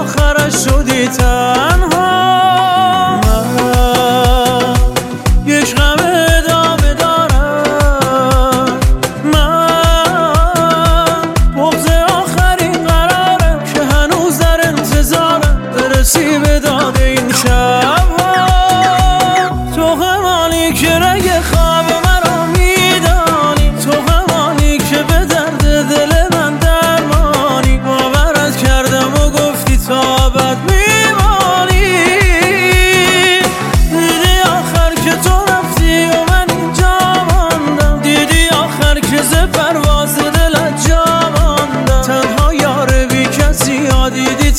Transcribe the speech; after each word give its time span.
آخرش 0.00 0.54
شدی 0.54 1.08
تنها. 1.08 2.20
من 3.20 4.74
یک 5.46 5.74
غمه 5.74 6.40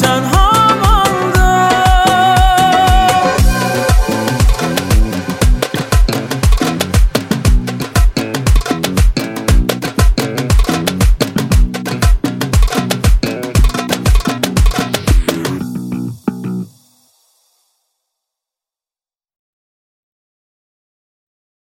downtown 0.01 0.40